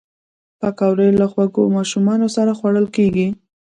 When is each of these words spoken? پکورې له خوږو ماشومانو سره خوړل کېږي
پکورې 0.59 1.07
له 1.19 1.25
خوږو 1.31 1.63
ماشومانو 1.77 2.27
سره 2.35 2.51
خوړل 2.59 2.87
کېږي 2.95 3.27